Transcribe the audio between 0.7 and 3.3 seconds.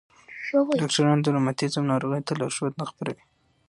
ډاکټران د روماتیزم ناروغۍ ته لارښود نه خپروي.